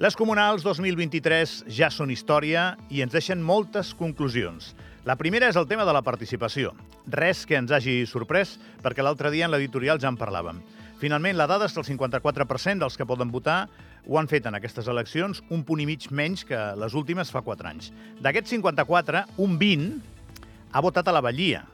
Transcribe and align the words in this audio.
Les 0.00 0.14
comunals 0.16 0.62
2023 0.64 1.50
ja 1.76 1.90
són 1.92 2.08
història 2.08 2.70
i 2.88 3.02
ens 3.04 3.12
deixen 3.12 3.42
moltes 3.44 3.90
conclusions. 3.92 4.70
La 5.04 5.18
primera 5.20 5.50
és 5.52 5.58
el 5.60 5.66
tema 5.68 5.84
de 5.84 5.92
la 5.92 6.00
participació. 6.00 6.70
Res 7.12 7.42
que 7.44 7.58
ens 7.58 7.68
hagi 7.68 7.98
sorprès, 8.08 8.54
perquè 8.80 9.04
l'altre 9.04 9.28
dia 9.28 9.44
en 9.44 9.52
l'editorial 9.52 10.00
ja 10.00 10.08
en 10.08 10.16
parlàvem. 10.16 10.62
Finalment, 11.04 11.36
la 11.36 11.44
dada 11.50 11.68
és 11.68 11.76
que 11.76 11.84
el 11.84 11.88
54% 11.90 12.80
dels 12.80 12.96
que 12.96 13.04
poden 13.04 13.28
votar 13.28 13.66
ho 14.08 14.16
han 14.16 14.32
fet 14.32 14.48
en 14.48 14.56
aquestes 14.56 14.88
eleccions, 14.88 15.42
un 15.52 15.66
punt 15.68 15.84
i 15.84 15.88
mig 15.92 16.08
menys 16.08 16.46
que 16.48 16.62
les 16.80 16.96
últimes 16.96 17.28
fa 17.28 17.44
4 17.44 17.68
anys. 17.68 17.92
D'aquests 18.24 18.56
54, 18.56 19.26
un 19.36 19.60
20 19.60 20.00
ha 20.72 20.80
votat 20.80 21.12
a 21.12 21.16
la 21.18 21.20
Vallia, 21.28 21.66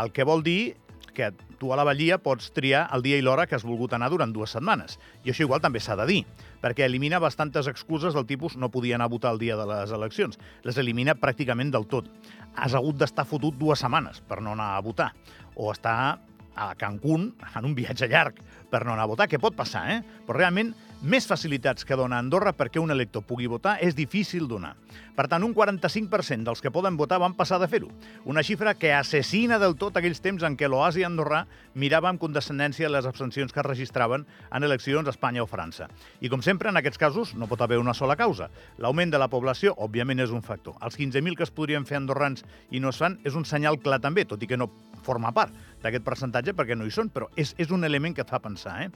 el 0.00 0.16
que 0.16 0.24
vol 0.24 0.40
dir 0.40 0.78
que 1.12 1.28
tu 1.60 1.72
a 1.72 1.76
la 1.76 1.84
Vallia 1.84 2.16
pots 2.24 2.48
triar 2.56 2.86
el 2.96 3.04
dia 3.04 3.18
i 3.20 3.22
l'hora 3.22 3.44
que 3.46 3.54
has 3.54 3.66
volgut 3.68 3.92
anar 3.92 4.08
durant 4.10 4.32
dues 4.32 4.54
setmanes. 4.56 4.96
I 5.22 5.30
això 5.30 5.44
igual 5.44 5.60
també 5.60 5.82
s'ha 5.84 5.98
de 6.00 6.06
dir, 6.08 6.22
perquè 6.64 6.86
elimina 6.88 7.20
bastantes 7.20 7.68
excuses 7.68 8.16
del 8.16 8.24
tipus 8.26 8.56
no 8.56 8.72
podia 8.72 8.96
anar 8.96 9.10
a 9.10 9.12
votar 9.12 9.34
el 9.36 9.42
dia 9.42 9.58
de 9.60 9.68
les 9.68 9.92
eleccions. 9.92 10.40
Les 10.64 10.80
elimina 10.80 11.18
pràcticament 11.20 11.70
del 11.74 11.84
tot. 11.86 12.08
Has 12.56 12.74
hagut 12.74 12.96
d'estar 12.96 13.28
fotut 13.28 13.60
dues 13.60 13.84
setmanes 13.84 14.24
per 14.24 14.40
no 14.40 14.56
anar 14.56 14.72
a 14.78 14.82
votar. 14.82 15.12
O 15.54 15.68
estar 15.70 16.18
a 16.54 16.74
Cancún 16.74 17.34
en 17.54 17.64
un 17.64 17.74
viatge 17.74 18.08
llarg 18.08 18.40
per 18.70 18.84
no 18.84 18.94
anar 18.94 19.08
a 19.08 19.10
votar, 19.10 19.28
que 19.28 19.40
pot 19.42 19.56
passar, 19.56 19.84
eh? 19.90 20.00
Però 20.26 20.38
realment 20.38 20.74
més 21.00 21.24
facilitats 21.24 21.86
que 21.88 21.96
dona 21.96 22.18
Andorra 22.20 22.52
perquè 22.52 22.80
un 22.80 22.92
elector 22.92 23.24
pugui 23.24 23.48
votar 23.48 23.78
és 23.80 23.94
difícil 23.96 24.46
donar. 24.48 24.74
Per 25.16 25.26
tant, 25.28 25.42
un 25.44 25.54
45% 25.56 26.44
dels 26.44 26.60
que 26.60 26.72
poden 26.72 26.96
votar 27.00 27.18
van 27.20 27.34
passar 27.36 27.58
de 27.60 27.68
fer-ho. 27.68 27.88
Una 28.28 28.44
xifra 28.44 28.74
que 28.76 28.92
assassina 28.92 29.58
del 29.58 29.78
tot 29.80 29.96
aquells 29.96 30.20
temps 30.20 30.44
en 30.44 30.58
què 30.60 30.68
l'oasi 30.68 31.04
andorrà 31.04 31.46
mirava 31.74 32.10
amb 32.12 32.20
condescendència 32.20 32.92
les 32.92 33.08
abstencions 33.08 33.52
que 33.52 33.60
es 33.60 33.66
registraven 33.66 34.26
en 34.52 34.68
eleccions 34.68 35.08
a 35.08 35.14
Espanya 35.16 35.42
o 35.42 35.48
França. 35.48 35.88
I 36.20 36.28
com 36.28 36.44
sempre, 36.44 36.68
en 36.68 36.80
aquests 36.80 37.00
casos, 37.00 37.34
no 37.34 37.48
pot 37.48 37.64
haver 37.64 37.80
una 37.80 37.96
sola 37.96 38.16
causa. 38.16 38.50
L'augment 38.78 39.12
de 39.12 39.20
la 39.20 39.28
població, 39.32 39.74
òbviament, 39.76 40.20
és 40.20 40.36
un 40.36 40.44
factor. 40.44 40.76
Els 40.84 41.00
15.000 41.00 41.36
que 41.36 41.48
es 41.48 41.54
podrien 41.54 41.88
fer 41.88 41.96
andorrans 41.96 42.44
i 42.70 42.80
no 42.80 42.92
es 42.92 43.00
fan 43.00 43.18
és 43.24 43.34
un 43.34 43.48
senyal 43.48 43.80
clar 43.80 44.02
també, 44.04 44.28
tot 44.28 44.42
i 44.44 44.48
que 44.48 44.60
no 44.60 44.70
forma 45.04 45.32
part 45.36 45.54
d'aquest 45.80 46.04
percentatge 46.04 46.54
perquè 46.56 46.76
no 46.76 46.86
hi 46.86 46.92
són, 46.94 47.08
però 47.12 47.30
és, 47.36 47.54
és 47.58 47.70
un 47.72 47.84
element 47.88 48.14
que 48.16 48.24
et 48.24 48.30
fa 48.30 48.40
pensar. 48.42 48.76
Eh? 48.84 48.90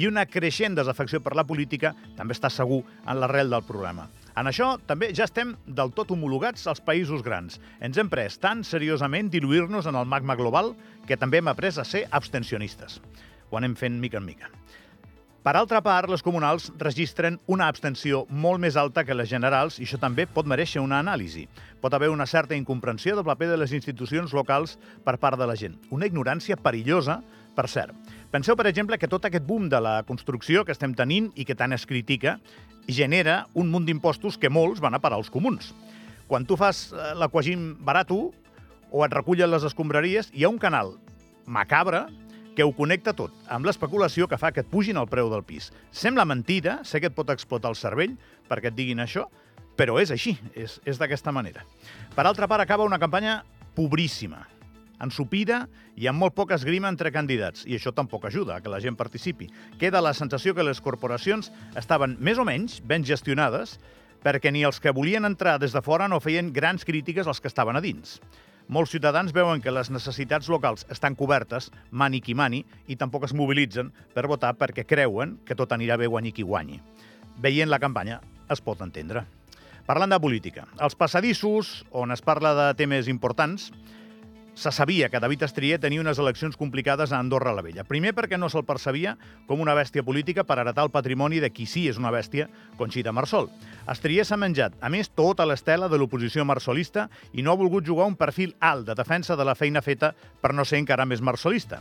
I 0.00 0.08
una 0.08 0.26
creixent 0.26 0.78
desafecció 0.78 1.20
per 1.20 1.36
la 1.36 1.46
política 1.46 1.94
també 2.16 2.36
està 2.36 2.50
segur 2.52 2.82
en 3.04 3.20
l'arrel 3.20 3.52
del 3.52 3.66
problema. 3.66 4.08
En 4.38 4.46
això 4.46 4.76
també 4.86 5.10
ja 5.16 5.26
estem 5.26 5.52
del 5.66 5.90
tot 5.92 6.12
homologats 6.14 6.66
als 6.70 6.80
països 6.80 7.24
grans. 7.26 7.58
Ens 7.82 7.98
hem 7.98 8.08
pres 8.08 8.38
tan 8.40 8.62
seriosament 8.64 9.28
diluir-nos 9.32 9.90
en 9.90 9.98
el 9.98 10.08
magma 10.08 10.36
global 10.38 10.72
que 11.06 11.18
també 11.18 11.40
hem 11.40 11.50
après 11.50 11.76
a 11.78 11.84
ser 11.84 12.06
abstencionistes. 12.10 13.00
Ho 13.50 13.58
anem 13.58 13.74
fent 13.76 13.98
mica 14.00 14.20
en 14.22 14.28
mica. 14.28 14.48
Per 15.40 15.54
altra 15.56 15.80
part, 15.80 16.10
les 16.12 16.20
comunals 16.20 16.66
registren 16.76 17.38
una 17.48 17.70
abstenció 17.72 18.26
molt 18.28 18.60
més 18.60 18.74
alta 18.76 19.06
que 19.08 19.14
les 19.16 19.30
generals 19.30 19.78
i 19.80 19.86
això 19.86 19.96
també 19.96 20.26
pot 20.28 20.44
mereixer 20.44 20.82
una 20.84 20.98
anàlisi. 21.00 21.46
Pot 21.80 21.96
haver 21.96 22.10
una 22.12 22.26
certa 22.28 22.58
incomprensió 22.58 23.14
del 23.16 23.24
paper 23.24 23.48
de 23.48 23.56
les 23.56 23.72
institucions 23.72 24.34
locals 24.36 24.76
per 25.00 25.16
part 25.16 25.40
de 25.40 25.48
la 25.48 25.56
gent. 25.56 25.78
Una 25.88 26.04
ignorància 26.04 26.60
perillosa, 26.60 27.22
per 27.56 27.70
cert. 27.72 27.96
Penseu, 28.30 28.52
per 28.52 28.68
exemple, 28.68 28.98
que 29.00 29.08
tot 29.08 29.24
aquest 29.24 29.48
boom 29.48 29.70
de 29.72 29.80
la 29.80 30.02
construcció 30.04 30.66
que 30.68 30.76
estem 30.76 30.92
tenint 30.92 31.32
i 31.34 31.48
que 31.48 31.56
tant 31.56 31.72
es 31.72 31.88
critica 31.88 32.36
genera 32.86 33.46
un 33.54 33.72
munt 33.72 33.88
d'impostos 33.88 34.36
que 34.36 34.52
molts 34.52 34.84
van 34.84 34.94
a 34.94 35.00
parar 35.00 35.22
als 35.22 35.32
comuns. 35.32 35.72
Quan 36.28 36.44
tu 36.44 36.60
fas 36.60 36.90
eh, 36.92 37.14
l'aquagim 37.16 37.78
barato 37.80 38.28
o 38.92 39.06
et 39.06 39.16
recullen 39.16 39.50
les 39.50 39.64
escombraries, 39.64 40.28
hi 40.36 40.44
ha 40.44 40.52
un 40.52 40.60
canal 40.60 40.98
macabre 41.46 42.04
que 42.60 42.64
ho 42.68 42.74
connecta 42.76 43.14
tot, 43.16 43.32
amb 43.48 43.64
l'especulació 43.64 44.26
que 44.28 44.36
fa 44.36 44.50
que 44.52 44.60
et 44.60 44.66
pugin 44.68 44.98
el 45.00 45.06
preu 45.08 45.30
del 45.32 45.40
pis. 45.48 45.70
Sembla 45.96 46.26
mentida, 46.28 46.74
sé 46.84 46.98
que 47.00 47.08
et 47.08 47.14
pot 47.16 47.30
explotar 47.32 47.70
el 47.72 47.76
cervell 47.80 48.18
perquè 48.50 48.68
et 48.68 48.76
diguin 48.76 49.00
això, 49.00 49.22
però 49.80 49.94
és 49.96 50.10
així, 50.12 50.34
és, 50.52 50.74
és 50.84 51.00
d'aquesta 51.00 51.32
manera. 51.32 51.62
Per 52.12 52.26
altra 52.28 52.44
part, 52.50 52.60
acaba 52.60 52.84
una 52.84 52.98
campanya 53.00 53.38
pobríssima, 53.78 54.42
ensupida 55.00 55.62
i 55.96 56.04
amb 56.10 56.20
molt 56.20 56.36
poca 56.36 56.58
esgrima 56.60 56.92
entre 56.92 57.14
candidats, 57.14 57.64
i 57.64 57.78
això 57.78 57.94
tampoc 57.96 58.28
ajuda 58.28 58.58
a 58.58 58.60
que 58.60 58.68
la 58.68 58.82
gent 58.84 59.00
participi. 59.00 59.48
Queda 59.80 60.04
la 60.04 60.12
sensació 60.12 60.52
que 60.52 60.68
les 60.68 60.84
corporacions 60.84 61.48
estaven 61.80 62.18
més 62.20 62.36
o 62.36 62.44
menys 62.44 62.82
ben 62.84 63.08
gestionades 63.08 63.78
perquè 64.20 64.52
ni 64.52 64.66
els 64.68 64.84
que 64.84 64.92
volien 64.92 65.24
entrar 65.24 65.56
des 65.64 65.72
de 65.72 65.80
fora 65.80 66.12
no 66.12 66.20
feien 66.20 66.52
grans 66.52 66.84
crítiques 66.84 67.24
als 67.24 67.40
que 67.40 67.48
estaven 67.48 67.80
a 67.80 67.80
dins. 67.80 68.18
Molts 68.70 68.92
ciutadans 68.94 69.32
veuen 69.34 69.58
que 69.58 69.72
les 69.74 69.88
necessitats 69.90 70.46
locals 70.46 70.84
estan 70.94 71.16
cobertes, 71.18 71.72
mani 71.90 72.20
qui 72.22 72.36
mani, 72.38 72.60
i 72.86 72.94
tampoc 72.94 73.24
es 73.26 73.32
mobilitzen 73.34 73.88
per 74.14 74.28
votar 74.30 74.52
perquè 74.60 74.84
creuen 74.86 75.32
que 75.42 75.56
tot 75.58 75.72
anirà 75.74 75.96
bé 75.98 76.06
guanyi 76.06 76.30
qui 76.30 76.46
guanyi. 76.46 76.78
Veient 77.42 77.66
la 77.66 77.80
campanya, 77.82 78.20
es 78.46 78.62
pot 78.62 78.84
entendre. 78.86 79.24
Parlant 79.90 80.14
de 80.14 80.20
política, 80.22 80.68
els 80.78 80.94
passadissos, 80.94 81.80
on 81.90 82.14
es 82.14 82.22
parla 82.22 82.54
de 82.54 82.68
temes 82.78 83.10
importants, 83.10 83.72
se 84.54 84.72
sabia 84.72 85.08
que 85.08 85.20
David 85.20 85.44
Estrier 85.46 85.78
tenia 85.80 86.02
unes 86.02 86.18
eleccions 86.18 86.56
complicades 86.56 87.12
a 87.12 87.18
Andorra 87.18 87.52
la 87.54 87.62
Vella. 87.62 87.84
Primer 87.88 88.12
perquè 88.16 88.38
no 88.38 88.50
se'l 88.50 88.66
percebia 88.68 89.16
com 89.48 89.62
una 89.62 89.74
bèstia 89.78 90.04
política 90.04 90.44
per 90.44 90.58
heretar 90.60 90.84
el 90.84 90.92
patrimoni 90.92 91.40
de 91.40 91.52
qui 91.54 91.66
sí 91.66 91.86
és 91.88 92.00
una 92.00 92.12
bèstia, 92.12 92.48
Conxita 92.76 93.12
Marsol. 93.12 93.48
Estrier 93.88 94.26
s'ha 94.26 94.38
menjat, 94.40 94.76
a 94.80 94.90
més, 94.92 95.12
tota 95.14 95.46
l'estela 95.48 95.88
de 95.88 95.98
l'oposició 96.00 96.44
marsolista 96.44 97.08
i 97.32 97.42
no 97.42 97.52
ha 97.52 97.60
volgut 97.60 97.86
jugar 97.86 98.08
un 98.10 98.18
perfil 98.18 98.56
alt 98.60 98.88
de 98.90 98.98
defensa 98.98 99.36
de 99.36 99.46
la 99.46 99.54
feina 99.54 99.82
feta 99.82 100.14
per 100.40 100.52
no 100.54 100.64
ser 100.64 100.82
encara 100.82 101.06
més 101.06 101.22
marsolista. 101.22 101.80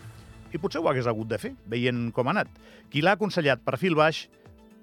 I 0.53 0.57
potser 0.57 0.81
ho 0.81 0.89
hagués 0.89 1.07
hagut 1.07 1.29
de 1.29 1.37
fer, 1.37 1.53
veient 1.69 2.09
com 2.13 2.27
ha 2.27 2.37
anat. 2.37 2.53
Qui 2.89 3.01
l'ha 3.01 3.17
aconsellat 3.17 3.61
perfil 3.65 3.97
baix 3.97 4.27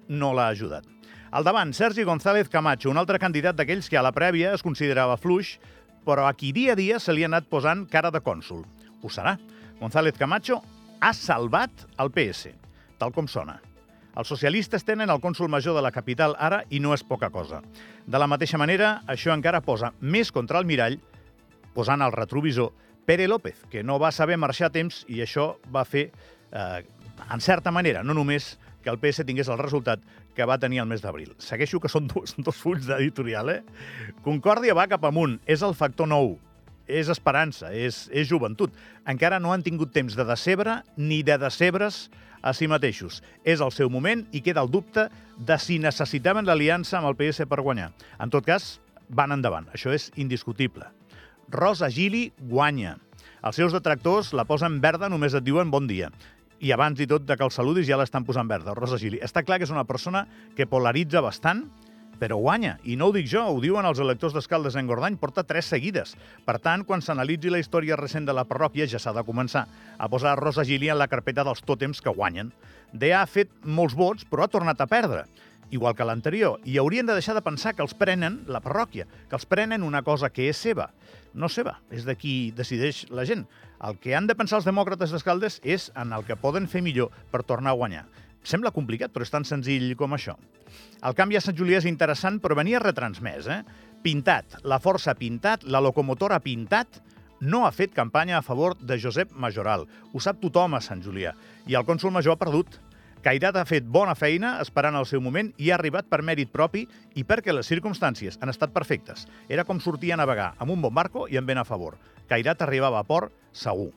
no 0.07 0.33
l'ha 0.33 0.47
ajudat. 0.53 0.85
Al 1.31 1.43
davant, 1.43 1.73
Sergi 1.75 2.05
González 2.07 2.47
Camacho, 2.47 2.89
un 2.89 2.97
altre 2.97 3.19
candidat 3.19 3.57
d'aquells 3.57 3.89
que 3.91 3.97
a 3.99 4.03
la 4.05 4.13
prèvia 4.15 4.53
es 4.55 4.63
considerava 4.63 5.17
fluix, 5.19 5.57
però 6.07 6.23
a 6.27 6.33
qui 6.39 6.53
dia 6.55 6.71
a 6.71 6.79
dia 6.79 7.01
se 7.03 7.11
li 7.11 7.25
ha 7.25 7.31
anat 7.31 7.49
posant 7.51 7.83
cara 7.91 8.11
de 8.15 8.23
cònsul. 8.23 8.63
Ho 9.03 9.11
serà. 9.11 9.35
González 9.81 10.15
Camacho 10.17 10.61
ha 11.03 11.11
salvat 11.13 11.83
el 11.99 12.11
PS, 12.15 12.53
tal 12.97 13.11
com 13.13 13.27
sona. 13.27 13.59
Els 14.17 14.31
socialistes 14.31 14.85
tenen 14.87 15.11
el 15.13 15.21
cònsul 15.21 15.51
major 15.51 15.75
de 15.77 15.83
la 15.85 15.91
capital 15.93 16.33
ara 16.41 16.63
i 16.73 16.79
no 16.81 16.95
és 16.95 17.03
poca 17.05 17.29
cosa. 17.29 17.59
De 18.07 18.17
la 18.17 18.25
mateixa 18.25 18.57
manera, 18.57 19.01
això 19.05 19.35
encara 19.35 19.61
posa 19.61 19.91
més 20.01 20.31
contra 20.33 20.57
el 20.57 20.65
mirall, 20.65 20.97
posant 21.75 22.01
al 22.01 22.15
retrovisor 22.15 22.71
Pere 23.05 23.27
López, 23.27 23.59
que 23.69 23.83
no 23.83 23.99
va 24.01 24.09
saber 24.11 24.39
marxar 24.41 24.71
a 24.71 24.73
temps 24.73 25.03
i 25.07 25.21
això 25.21 25.51
va 25.71 25.85
fer, 25.85 26.07
eh, 26.51 26.81
en 27.29 27.43
certa 27.43 27.71
manera, 27.71 28.01
no 28.03 28.15
només 28.17 28.55
que 28.87 28.93
el 28.93 28.99
PS 29.03 29.25
tingués 29.27 29.49
el 29.51 29.59
resultat 29.59 29.99
que 30.33 30.45
va 30.47 30.55
tenir 30.63 30.79
el 30.79 30.87
mes 30.87 31.01
d'abril. 31.03 31.33
Segueixo 31.43 31.81
que 31.83 31.91
són 31.91 32.07
dos, 32.07 32.37
dos 32.45 32.55
fulls 32.55 32.87
d'editorial, 32.87 33.51
eh? 33.51 33.61
Concòrdia 34.23 34.77
va 34.77 34.87
cap 34.87 35.03
amunt, 35.09 35.41
és 35.43 35.65
el 35.67 35.75
factor 35.75 36.07
nou, 36.07 36.37
és 36.87 37.11
esperança, 37.11 37.73
és, 37.75 38.05
és 38.15 38.29
joventut. 38.29 38.71
Encara 39.03 39.41
no 39.43 39.51
han 39.51 39.65
tingut 39.65 39.91
temps 39.91 40.15
de 40.15 40.23
decebre 40.23 40.79
ni 40.95 41.19
de 41.27 41.35
decebre's 41.41 42.05
a 42.39 42.53
si 42.55 42.69
mateixos. 42.71 43.19
És 43.43 43.59
el 43.59 43.73
seu 43.75 43.91
moment 43.91 44.23
i 44.31 44.39
queda 44.45 44.63
el 44.63 44.71
dubte 44.71 45.09
de 45.35 45.57
si 45.59 45.81
necessitaven 45.83 46.47
l'aliança 46.47 47.01
amb 47.01 47.11
el 47.11 47.17
PS 47.19 47.49
per 47.49 47.59
guanyar. 47.65 47.89
En 48.23 48.31
tot 48.31 48.47
cas, 48.47 48.77
van 49.09 49.35
endavant. 49.35 49.67
Això 49.75 49.91
és 49.91 50.13
indiscutible. 50.15 50.87
Rosa 51.51 51.91
Gili 51.91 52.29
guanya. 52.39 52.95
Els 53.43 53.59
seus 53.59 53.75
detractors 53.75 54.31
la 54.35 54.47
posen 54.47 54.79
verda, 54.83 55.11
només 55.11 55.35
et 55.35 55.43
diuen 55.43 55.69
bon 55.71 55.91
dia 55.91 56.07
i 56.59 56.71
abans 56.73 56.99
i 56.99 57.07
tot 57.09 57.25
de 57.27 57.37
que 57.37 57.45
el 57.45 57.53
saludis 57.53 57.87
ja 57.87 57.97
l'estan 57.99 58.25
posant 58.25 58.47
verda, 58.49 58.75
Rosa 58.77 58.97
Gili. 59.01 59.19
Està 59.23 59.43
clar 59.45 59.59
que 59.59 59.67
és 59.67 59.73
una 59.73 59.85
persona 59.85 60.25
que 60.57 60.67
polaritza 60.69 61.21
bastant, 61.21 61.65
però 62.17 62.39
guanya. 62.41 62.77
I 62.83 62.95
no 62.97 63.09
ho 63.09 63.13
dic 63.13 63.27
jo, 63.29 63.43
ho 63.45 63.59
diuen 63.61 63.85
els 63.85 63.99
electors 64.01 64.33
d'Escaldes 64.33 64.75
en 64.79 64.87
Gordany, 64.89 65.19
porta 65.21 65.45
tres 65.45 65.69
seguides. 65.69 66.15
Per 66.45 66.57
tant, 66.63 66.83
quan 66.87 67.03
s'analitzi 67.05 67.51
la 67.53 67.61
història 67.61 67.99
recent 67.99 68.25
de 68.25 68.33
la 68.33 68.47
parròquia, 68.49 68.87
ja 68.89 69.01
s'ha 69.01 69.13
de 69.13 69.25
començar 69.27 69.67
a 69.97 70.09
posar 70.09 70.37
Rosa 70.39 70.65
Gili 70.65 70.89
en 70.89 70.97
la 70.97 71.09
carpeta 71.11 71.45
dels 71.45 71.61
tòtems 71.61 72.01
que 72.01 72.13
guanyen. 72.13 72.49
DA 72.93 73.21
ha 73.21 73.27
fet 73.29 73.53
molts 73.63 73.93
vots, 73.97 74.25
però 74.25 74.45
ha 74.45 74.51
tornat 74.51 74.81
a 74.81 74.89
perdre 74.89 75.27
igual 75.69 75.95
que 75.95 76.05
l'anterior, 76.07 76.61
i 76.63 76.77
haurien 76.79 77.05
de 77.05 77.15
deixar 77.17 77.35
de 77.35 77.43
pensar 77.43 77.73
que 77.75 77.83
els 77.83 77.95
prenen 77.97 78.41
la 78.47 78.61
parròquia, 78.63 79.07
que 79.27 79.35
els 79.35 79.45
prenen 79.45 79.83
una 79.83 80.01
cosa 80.03 80.29
que 80.31 80.47
és 80.47 80.57
seva. 80.57 80.91
No 81.35 81.49
seva, 81.51 81.77
és 81.91 82.05
de 82.07 82.15
qui 82.15 82.53
decideix 82.55 83.05
la 83.11 83.25
gent. 83.27 83.43
El 83.83 83.99
que 84.01 84.15
han 84.17 84.25
de 84.25 84.35
pensar 84.35 84.57
els 84.59 84.67
demòcrates 84.67 85.11
d'Escaldes 85.13 85.59
és 85.63 85.91
en 85.95 86.13
el 86.15 86.25
que 86.25 86.39
poden 86.39 86.65
fer 86.71 86.81
millor 86.81 87.11
per 87.31 87.43
tornar 87.45 87.75
a 87.75 87.77
guanyar. 87.77 88.05
Sembla 88.47 88.71
complicat, 88.71 89.11
però 89.13 89.25
és 89.25 89.33
tan 89.33 89.45
senzill 89.45 89.91
com 89.99 90.15
això. 90.15 90.37
El 91.05 91.15
canvi 91.17 91.37
a 91.37 91.43
Sant 91.43 91.57
Julià 91.57 91.81
és 91.81 91.89
interessant, 91.89 92.39
però 92.41 92.55
venia 92.57 92.81
retransmès. 92.81 93.49
Eh? 93.51 93.61
Pintat, 94.03 94.61
la 94.63 94.79
força 94.79 95.13
pintat, 95.19 95.65
la 95.67 95.81
locomotora 95.83 96.39
pintat, 96.41 97.01
no 97.39 97.65
ha 97.67 97.71
fet 97.71 97.93
campanya 97.93 98.39
a 98.39 98.41
favor 98.41 98.77
de 98.79 98.97
Josep 98.97 99.31
Majoral. 99.33 99.85
Ho 100.13 100.19
sap 100.23 100.41
tothom 100.41 100.73
a 100.73 100.81
Sant 100.81 101.03
Julià. 101.05 101.35
I 101.67 101.77
el 101.77 101.85
cònsul 101.85 102.13
major 102.15 102.33
ha 102.33 102.41
perdut. 102.41 102.79
Cairat 103.21 103.57
ha 103.59 103.65
fet 103.67 103.83
bona 103.83 104.15
feina 104.15 104.55
esperant 104.61 104.95
el 104.95 105.05
seu 105.09 105.21
moment 105.21 105.49
i 105.59 105.69
ha 105.69 105.75
arribat 105.75 106.07
per 106.09 106.21
mèrit 106.23 106.49
propi 106.53 106.85
i 107.17 107.25
perquè 107.27 107.53
les 107.53 107.67
circumstàncies 107.67 108.37
han 108.41 108.53
estat 108.53 108.71
perfectes. 108.73 109.25
Era 109.49 109.65
com 109.67 109.81
sortir 109.83 110.13
a 110.13 110.19
navegar 110.21 110.53
amb 110.57 110.71
un 110.71 110.81
bon 110.81 110.93
barco 110.93 111.27
i 111.27 111.37
amb 111.37 111.49
vent 111.49 111.59
a 111.59 111.67
favor. 111.67 111.97
Cairat 112.29 112.61
arribava 112.61 113.01
a 113.01 113.07
port 113.07 113.33
segur. 113.57 113.89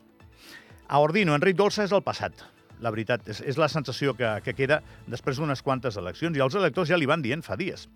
A 0.89 0.99
Ordino, 0.99 1.37
Enric 1.37 1.59
Dolça 1.59 1.85
és 1.87 1.93
el 1.93 2.03
passat. 2.03 2.47
la 2.81 2.89
veritat. 2.89 3.27
És, 3.29 3.43
és 3.45 3.59
la 3.61 3.69
sensació 3.69 4.15
que, 4.17 4.29
que 4.41 4.55
queda 4.57 4.81
després 5.07 5.37
d'unes 5.37 5.61
quantes 5.61 5.99
eleccions, 6.01 6.37
i 6.37 6.41
els 6.41 6.55
electors 6.57 6.89
ja 6.89 6.97
li 6.97 7.05
van 7.05 7.21
dient 7.21 7.45
fa 7.45 7.53
dies. 7.61 7.87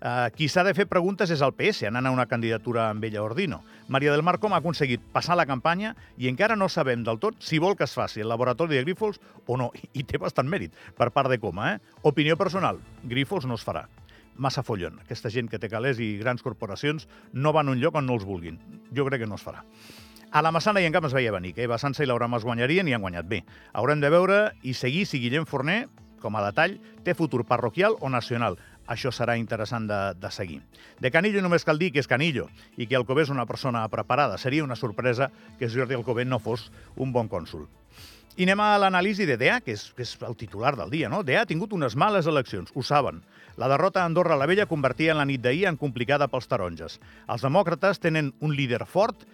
Uh, 0.00 0.30
qui 0.32 0.46
s'ha 0.48 0.62
de 0.64 0.72
fer 0.72 0.86
preguntes 0.88 1.28
és 1.28 1.42
el 1.44 1.52
PS, 1.52 1.84
anant 1.90 2.06
a 2.08 2.12
una 2.14 2.24
candidatura 2.24 2.86
amb 2.88 3.04
ella 3.04 3.20
Ordino. 3.20 3.58
Maria 3.92 4.14
del 4.14 4.24
Mar 4.24 4.38
Com 4.40 4.54
ha 4.56 4.60
aconseguit 4.62 5.02
passar 5.12 5.36
la 5.36 5.44
campanya 5.44 5.92
i 6.16 6.30
encara 6.30 6.56
no 6.56 6.70
sabem 6.72 7.04
del 7.04 7.20
tot 7.20 7.36
si 7.44 7.60
vol 7.60 7.76
que 7.76 7.84
es 7.84 7.92
faci 7.92 8.24
el 8.24 8.32
laboratori 8.32 8.78
de 8.78 8.84
Grífols 8.86 9.20
o 9.44 9.58
no. 9.60 9.68
I 9.92 10.06
té 10.08 10.16
bastant 10.16 10.48
mèrit 10.48 10.72
per 10.96 11.10
part 11.12 11.28
de 11.28 11.36
Coma. 11.38 11.74
Eh? 11.74 11.98
Opinió 12.08 12.38
personal, 12.40 12.80
Grífols 13.04 13.44
no 13.44 13.60
es 13.60 13.66
farà. 13.66 13.84
Massa 14.40 14.64
follon. 14.64 14.96
Aquesta 15.04 15.28
gent 15.28 15.52
que 15.52 15.60
té 15.60 15.68
calés 15.68 16.00
i 16.00 16.14
grans 16.16 16.40
corporacions 16.40 17.04
no 17.34 17.52
van 17.52 17.68
un 17.68 17.76
lloc 17.76 18.00
on 18.00 18.08
no 18.08 18.16
els 18.16 18.24
vulguin. 18.24 18.56
Jo 18.96 19.04
crec 19.04 19.26
que 19.26 19.28
no 19.28 19.36
es 19.36 19.44
farà. 19.44 19.66
A 20.30 20.42
la 20.42 20.52
Massana 20.54 20.78
i 20.78 20.86
en 20.86 20.94
Camp 20.94 21.08
es 21.08 21.14
veia 21.16 21.32
venir 21.34 21.50
que 21.56 21.64
Eva 21.66 21.74
Sansa 21.82 22.04
i 22.04 22.06
Laura 22.06 22.28
Mas 22.30 22.44
guanyarien 22.46 22.86
i 22.86 22.92
han 22.94 23.02
guanyat 23.02 23.26
bé. 23.26 23.40
Haurem 23.74 23.98
de 23.98 24.10
veure 24.14 24.36
i 24.62 24.76
seguir 24.78 25.02
si 25.10 25.18
Guillem 25.18 25.42
Forner, 25.42 25.88
com 26.22 26.36
a 26.38 26.44
detall, 26.44 26.76
té 27.02 27.16
futur 27.18 27.42
parroquial 27.48 27.96
o 27.98 28.10
nacional 28.12 28.58
això 28.90 29.10
serà 29.14 29.36
interessant 29.38 29.86
de, 29.86 29.98
de 30.18 30.30
seguir. 30.34 30.60
De 30.98 31.10
Canillo 31.14 31.42
només 31.42 31.66
cal 31.66 31.78
dir 31.78 31.92
que 31.94 32.02
és 32.02 32.10
Canillo 32.10 32.48
i 32.76 32.86
que 32.86 32.98
Alcobé 32.98 33.22
és 33.22 33.30
una 33.30 33.46
persona 33.46 33.84
preparada. 33.90 34.38
Seria 34.38 34.64
una 34.66 34.78
sorpresa 34.78 35.30
que 35.58 35.68
Jordi 35.70 35.94
Alcobé 35.94 36.24
no 36.26 36.40
fos 36.42 36.68
un 36.96 37.12
bon 37.14 37.30
cònsul. 37.30 37.68
I 38.38 38.46
anem 38.46 38.62
a 38.62 38.78
l'anàlisi 38.78 39.26
de 39.26 39.36
DEA, 39.36 39.58
que 39.62 39.74
és, 39.74 39.88
que 39.94 40.02
és 40.06 40.14
el 40.26 40.34
titular 40.38 40.76
del 40.78 40.90
dia. 40.90 41.10
No? 41.10 41.22
DEA 41.26 41.44
ha 41.44 41.50
tingut 41.50 41.74
unes 41.76 41.94
males 41.98 42.26
eleccions, 42.30 42.70
ho 42.74 42.82
saben. 42.86 43.20
La 43.58 43.68
derrota 43.68 44.02
a 44.02 44.08
Andorra 44.08 44.38
la 44.38 44.46
Vella 44.46 44.66
convertia 44.70 45.12
en 45.12 45.18
la 45.18 45.26
nit 45.26 45.42
d'ahir 45.42 45.66
en 45.70 45.78
complicada 45.78 46.30
pels 46.30 46.50
taronges. 46.50 46.98
Els 47.28 47.46
demòcrates 47.46 48.02
tenen 48.02 48.32
un 48.40 48.54
líder 48.56 48.86
fort 48.90 49.26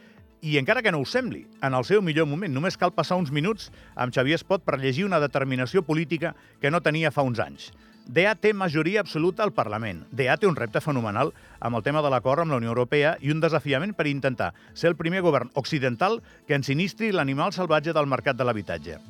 i 0.47 0.59
encara 0.61 0.83
que 0.83 0.93
no 0.95 1.01
ho 1.03 1.07
sembli, 1.11 1.41
en 1.67 1.75
el 1.75 1.85
seu 1.89 2.03
millor 2.07 2.29
moment, 2.31 2.53
només 2.55 2.77
cal 2.79 2.93
passar 2.95 3.17
uns 3.19 3.33
minuts 3.35 3.73
amb 3.99 4.15
Xavier 4.15 4.39
Espot 4.39 4.63
per 4.63 4.79
llegir 4.79 5.03
una 5.03 5.19
determinació 5.19 5.83
política 5.83 6.37
que 6.63 6.71
no 6.71 6.79
tenia 6.85 7.11
fa 7.11 7.25
uns 7.27 7.41
anys. 7.43 7.73
DEA 8.07 8.37
té 8.39 8.53
majoria 8.55 9.03
absoluta 9.03 9.43
al 9.43 9.51
Parlament. 9.57 10.05
DEA 10.15 10.37
té 10.39 10.47
un 10.47 10.55
repte 10.55 10.79
fenomenal 10.85 11.33
amb 11.59 11.75
el 11.75 11.83
tema 11.83 12.05
de 12.05 12.13
l'acord 12.15 12.45
amb 12.45 12.55
la 12.55 12.61
Unió 12.63 12.71
Europea 12.71 13.17
i 13.19 13.35
un 13.35 13.43
desafiament 13.43 13.97
per 13.99 14.07
intentar 14.07 14.53
ser 14.73 14.93
el 14.93 14.99
primer 15.01 15.25
govern 15.27 15.51
occidental 15.59 16.21
que 16.47 16.55
ensinistri 16.55 17.11
l'animal 17.11 17.51
salvatge 17.51 17.97
del 17.97 18.07
mercat 18.07 18.39
de 18.39 18.47
l'habitatge. 18.47 19.01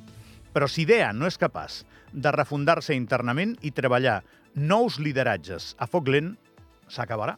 Però 0.57 0.65
si 0.73 0.89
DEA 0.89 1.13
no 1.13 1.29
és 1.29 1.37
capaç 1.37 1.83
de 2.13 2.33
refundar-se 2.33 2.97
internament 2.97 3.59
i 3.61 3.77
treballar 3.77 4.23
nous 4.57 4.97
lideratges 4.97 5.75
a 5.77 5.85
foc 5.85 6.09
lent, 6.09 6.33
s'acabarà 6.89 7.37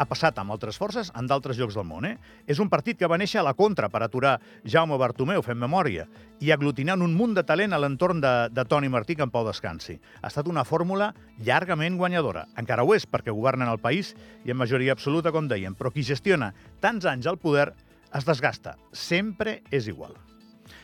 ha 0.00 0.06
passat 0.08 0.38
amb 0.40 0.54
altres 0.54 0.78
forces 0.80 1.10
en 1.18 1.28
d'altres 1.28 1.58
llocs 1.60 1.76
del 1.76 1.84
món. 1.84 2.06
Eh? 2.08 2.16
És 2.48 2.60
un 2.62 2.70
partit 2.72 2.96
que 2.98 3.08
va 3.10 3.18
néixer 3.20 3.42
a 3.42 3.44
la 3.44 3.52
contra 3.58 3.90
per 3.92 4.00
aturar 4.02 4.38
Jaume 4.64 4.96
Bartomeu, 5.00 5.42
fem 5.44 5.60
memòria, 5.60 6.06
i 6.40 6.52
aglutinant 6.54 7.04
un 7.04 7.12
munt 7.18 7.36
de 7.36 7.44
talent 7.44 7.76
a 7.76 7.80
l'entorn 7.82 8.22
de, 8.24 8.32
de 8.48 8.64
Toni 8.64 8.88
Martí 8.88 9.18
que 9.18 9.26
en 9.26 9.32
pau 9.34 9.44
descansi. 9.44 9.98
Ha 10.22 10.32
estat 10.32 10.48
una 10.48 10.64
fórmula 10.64 11.12
llargament 11.44 12.00
guanyadora. 12.00 12.46
Encara 12.60 12.86
ho 12.86 12.96
és, 12.96 13.04
perquè 13.04 13.34
governen 13.34 13.68
el 13.68 13.82
país 13.82 14.14
i 14.46 14.54
en 14.54 14.60
majoria 14.60 14.96
absoluta, 14.96 15.34
com 15.36 15.50
dèiem, 15.50 15.76
però 15.76 15.92
qui 15.92 16.06
gestiona 16.06 16.54
tants 16.80 17.04
anys 17.04 17.28
al 17.28 17.38
poder 17.38 17.68
es 18.16 18.24
desgasta. 18.26 18.78
Sempre 18.92 19.60
és 19.70 19.90
igual. 19.92 20.16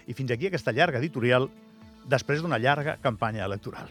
I 0.06 0.14
fins 0.14 0.30
aquí 0.30 0.50
aquesta 0.50 0.76
llarga 0.76 1.00
editorial 1.00 1.48
després 2.06 2.44
d'una 2.44 2.60
llarga 2.60 3.00
campanya 3.02 3.48
electoral. 3.48 3.88